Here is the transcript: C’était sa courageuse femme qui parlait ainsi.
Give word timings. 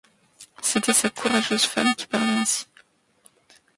C’était 0.63 0.93
sa 0.93 1.11
courageuse 1.11 1.65
femme 1.67 1.93
qui 1.93 2.07
parlait 2.07 2.25
ainsi. 2.39 2.65